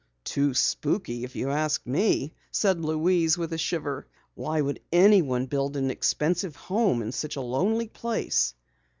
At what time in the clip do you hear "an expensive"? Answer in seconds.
5.77-6.55